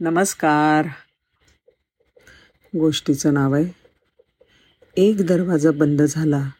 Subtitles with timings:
[0.00, 0.86] नमस्कार.
[2.78, 3.66] गोष्टीचं नाव आहे
[4.96, 6.50] एक दरवाजा बंद झाला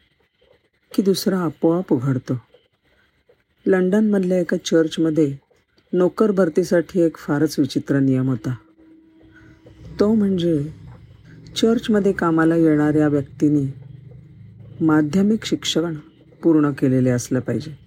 [0.95, 2.41] की दुसरा आपोआप उघडतो.
[3.65, 5.35] लंडनमधल्या एका चर्चमध्ये
[5.93, 8.55] नोकर भरतीसाठी एक फारच विचित्र नियम होता.
[9.99, 10.73] तो म्हणजे
[11.55, 13.65] चर्चमध्ये कामाला येणाऱ्या व्यक्तींनी
[14.85, 15.95] माध्यमिक शिक्षण
[16.43, 17.79] पूर्ण केलेले असलं पाहिजे.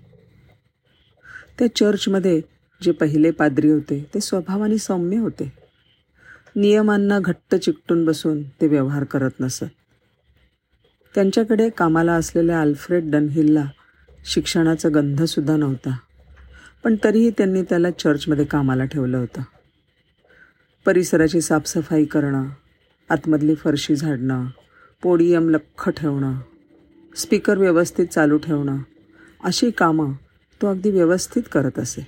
[1.59, 2.41] त्या चर्चमध्ये
[2.83, 5.53] जे पहिले पाद्री होते ते स्वभावाने सौम्य होते.
[6.57, 9.65] नियमांना घट्ट चिकटून बसून ते व्यवहार करत नसत.
[11.15, 13.65] त्यांच्याकडे कामाला असलेल्या अल्फ्रेड डनहिलला
[14.25, 15.97] शिक्षणाचा गंधसुद्धा नव्हता
[16.85, 19.43] पण तरीही त्यांनी त्याला चर्चमध्ये कामाला ठेवलं होतं.
[20.87, 22.47] परिसराची साफसफाई करणं
[23.11, 24.47] आतमधली फरशी झाडणं
[25.03, 26.35] पोडियम लख्ख ठेवणं
[27.17, 28.79] स्पीकर व्यवस्थित चालू ठेवणं
[29.45, 30.13] अशी कामं
[30.63, 32.07] तो अगदी व्यवस्थित करत असे.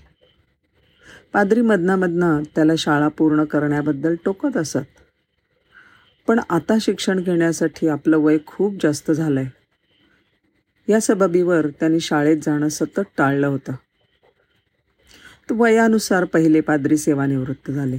[1.34, 4.78] पादरी मधनामधनं त्याला शाळा पूर्ण करण्याबद्दल टोकत असत.
[6.26, 9.50] पण आता शिक्षण घेण्यासाठी आपलं वय खूप जास्त झालं आहे
[10.92, 13.72] या सबबीवर त्यांनी शाळेत जाणं सतत टाळलं होतं.
[15.50, 17.98] तर वयानुसार पहिले पादरी सेवानिवृत्त झाले.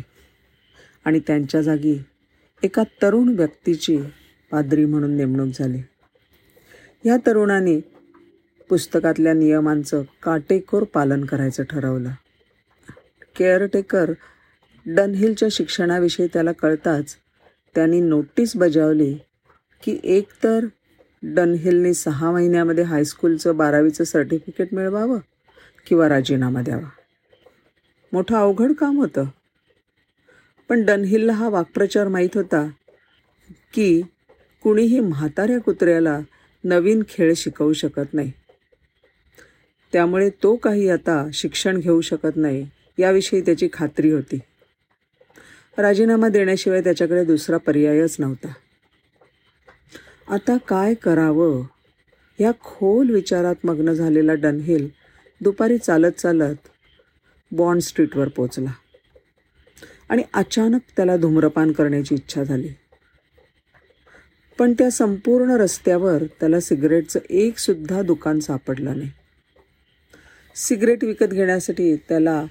[1.05, 2.03] आणि त्यांच्या जागी
[2.64, 3.97] एका तरुण व्यक्तीची
[4.52, 5.81] पादरी म्हणून नेमणूक झाली.
[7.05, 7.80] या तरुणाने
[8.70, 12.09] पुस्तकातल्या नियमांचं काटेकोर पालन करायचं ठरवलं.
[13.36, 14.11] केअरटेकर
[14.86, 17.16] डनहिलच्या शिक्षणाविषयी त्याला कळताच
[17.75, 19.17] त्यांनी नोटीस बजावली
[19.83, 20.66] की एकतर
[21.23, 25.19] डनहिलने सहा महिन्यामध्ये हायस्कूलचं बारावीचं सर्टिफिकेट मिळवावं
[25.88, 26.89] किंवा राजीनामा द्यावा.
[28.14, 29.25] मोठं अवघड काम होतं.
[30.70, 32.70] पण डनहिलला हा वाक्प्रचार माहीत होता
[33.73, 34.02] की
[34.64, 36.20] कुणीही म्हाताऱ्या कुत्र्याला
[36.64, 38.31] नवीन खेळ शिकवू शकत नाही.
[39.94, 42.70] त्यामुळे तो काही आता शिक्षण घेऊ शकत नाही.
[43.00, 44.40] याविषयी त्याची खात्री होती.
[45.78, 48.54] राजीनामा देण्याशिवाय त्याच्याकडे दुसरा पर्यायच नव्हता.
[50.30, 51.64] आता काय करावं?
[52.40, 54.89] या खोल विचारात मग्न झालेला डनहिल
[55.42, 56.55] दुपारी चालत चालत
[57.52, 58.72] बॉन्ड स्ट्रीटवर पोचला.
[60.10, 62.70] आणि अचानक त्याला धूम्रपान करण्याची इच्छा झाली.
[64.60, 69.11] पण त्या संपूर्ण रस्त्यावर त्याला सिगरेटचं एक सुद्धा दुकान सापडलं नाही.
[70.55, 72.45] सिगरेट विकत घेण्यासाठी त्याला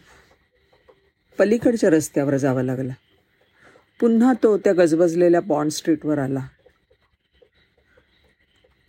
[1.38, 2.92] पलीकडच्या रस्त्यावर जावं लागला.
[4.00, 6.46] पुन्हा तो त्या गजबजलेल्या बॉन्ड स्ट्रीटवर आला.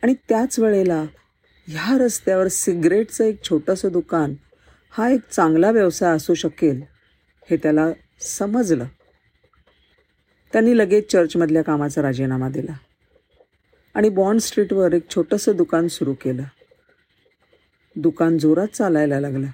[0.04, 1.04] आणि त्याच वेळेला
[1.68, 4.34] ह्या रस्त्यावर सिगरेटचं एक छोटंसं दुकान
[4.90, 6.82] हा एक चांगला व्यवसाय असू शकेल
[7.50, 7.88] हे त्याला
[8.20, 8.86] समजलं.
[10.54, 12.74] त्यांनी लगेच चर्चमधल्या कामाचा राजीनामा दिला.
[13.94, 16.44] आणि बॉन्ड स्ट्रीटवर एक छोटंसं दुकान सुरू केलं.
[17.96, 19.48] दुकान जोरात चालायला लागलं.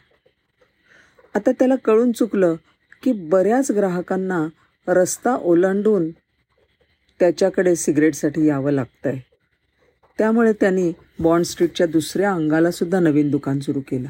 [1.35, 2.55] आता त्याला कळून चुकलं
[3.03, 4.47] की बऱ्याच ग्राहकांना
[4.87, 6.11] रस्ता ओलांडून
[7.19, 9.19] त्याच्याकडे सिगरेटसाठी यावं लागतं आहे
[10.17, 14.07] त्यामुळे त्यांनी बॉन्ड स्ट्रीटच्या दुसऱ्या अंगालासुद्धा नवीन दुकान सुरू केलं.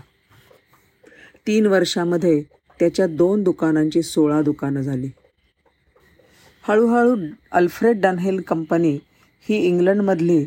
[1.48, 2.44] तीन वर्षामध्ये
[2.80, 5.10] त्याच्या दोन दुकानांची सोळा दुकानं झाली.
[6.64, 7.16] हळूहळू
[7.52, 9.00] अल्फ्रेड डनहेल कंपनी
[9.50, 10.46] ही इंग्लंडमधली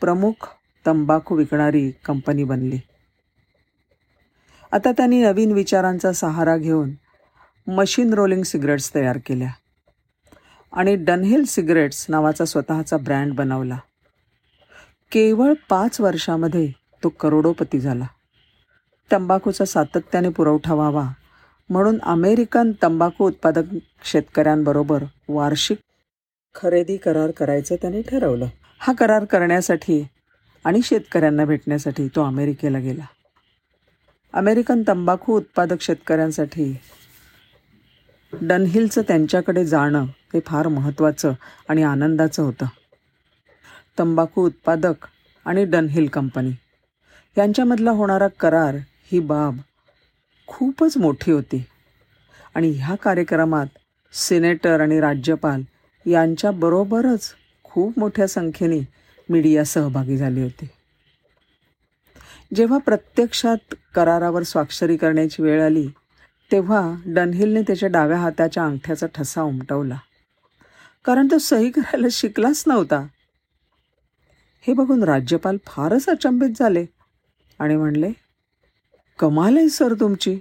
[0.00, 0.48] प्रमुख
[0.86, 2.78] तंबाखू विकणारी कंपनी बनली.
[4.72, 6.90] आता त्यांनी नवीन विचारांचा सहारा घेऊन
[7.68, 9.50] मशीन रोलिंग सिगरेट्स तयार केल्या.
[10.72, 13.78] आणि डनहिल सिगरेट्स नावाचा स्वतःचा ब्रँड बनवला.
[15.12, 16.72] केवळ पाच वर्षामध्ये
[17.04, 18.04] तो करोडोपती झाला.
[19.12, 21.08] तंबाखूचा सातत्याने पुरवठा व्हावा
[21.70, 23.62] म्हणून अमेरिकन तंबाखू उत्पादक
[24.04, 25.78] शेतकऱ्यांबरोबर वार्षिक
[26.54, 28.46] खरेदी करार करायचं त्याने ठरवलं.
[28.78, 30.06] हा करार करण्यासाठी
[30.64, 33.04] आणि शेतकऱ्यांना भेटण्यासाठी तो अमेरिकेला गेला.
[34.32, 36.78] अमेरिकन तंबाखू उत्पादक शेतकऱ्यांसाठी
[38.32, 41.32] डनहिलचं त्यांच्याकडे जाणं हे फार महत्त्वाचं
[41.68, 42.66] आणि आनंदाचं होतं.
[43.98, 45.06] तंबाखू उत्पादक
[45.44, 46.50] आणि डनहिल कंपनी.
[47.38, 48.76] यांच्यामधला होणारा करार
[49.12, 49.56] ही बाब
[50.46, 51.64] खूपच मोठी होती.
[52.54, 53.66] आणि ह्या कार्यक्रमात
[54.12, 55.62] सिनेटर आणि राज्यपाल
[56.06, 57.34] यांच्याबरोबरच
[57.64, 58.80] खूप मोठ्या संख्येने
[59.28, 60.68] मीडिया सहभागी झाली होती.
[62.54, 65.88] जेव्हा प्रत्यक्षात करारावर स्वाक्षरी करण्याची वेळ आली
[66.50, 69.96] तेव्हा डनहिलने त्याच्या डाव्या हाताच्या अंगठ्याचा ठसा उमटवला.
[71.04, 73.06] कारण तो सही करायला शिकलाच नव्हता.
[74.64, 76.84] हे बघून राज्यपाल फारच अचंबित झाले
[77.60, 78.10] आणि म्हणले
[79.18, 80.38] कमाल आहे सर तुमची.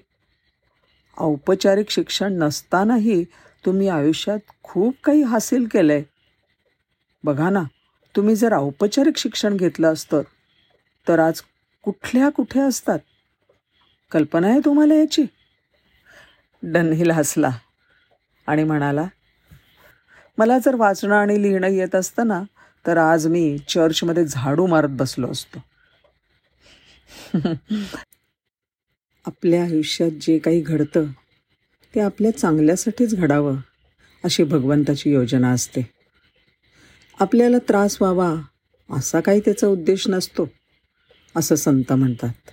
[1.18, 3.24] औपचारिक शिक्षण नसतानाही
[3.65, 6.04] तुम्ही आयुष्यात खूप काही हासिल केलं आहे
[7.24, 7.63] बघा ना
[8.15, 10.21] तुम्ही जर औपचारिक शिक्षण घेतलं असतं
[11.07, 11.42] तर आज
[11.83, 13.00] कुठल्या कुठे असतात?
[14.12, 15.25] कल्पना आहे तुम्हाला याची?
[16.63, 17.50] डनहिल हसला
[18.48, 19.07] आणि म्हणाला
[20.38, 22.42] मला जर वाचणं आणि लिहिणं येत असतं ना
[22.88, 25.59] तर आज मी चर्चमध्ये झाडू मारत बसलो असतो.
[29.25, 31.06] आपल्या आयुष्यात जे काही घडतं
[31.95, 33.56] ते आपल्या चांगल्यासाठीच घडावं
[34.24, 35.81] अशी भगवंताची योजना असते.
[37.19, 38.36] आपल्याला त्रास व्हावा
[38.89, 40.50] असा काही त्याचा उद्देश नसतो
[41.36, 42.51] असं संत म्हणतात.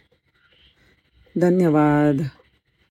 [1.40, 2.22] धन्यवाद.